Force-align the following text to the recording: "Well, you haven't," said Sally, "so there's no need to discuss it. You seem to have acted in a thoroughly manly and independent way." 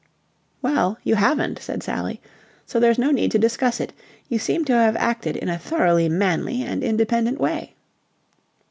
"Well, 0.63 0.97
you 1.03 1.13
haven't," 1.13 1.59
said 1.59 1.83
Sally, 1.83 2.19
"so 2.65 2.79
there's 2.79 2.97
no 2.97 3.11
need 3.11 3.29
to 3.33 3.37
discuss 3.37 3.79
it. 3.79 3.93
You 4.29 4.39
seem 4.39 4.65
to 4.65 4.73
have 4.73 4.95
acted 4.95 5.35
in 5.37 5.47
a 5.47 5.59
thoroughly 5.59 6.09
manly 6.09 6.63
and 6.63 6.83
independent 6.83 7.39
way." 7.39 7.75